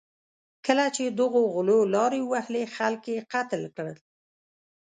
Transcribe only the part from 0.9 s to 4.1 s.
چې دغو غلو لارې ووهلې، خلک یې قتل کړل.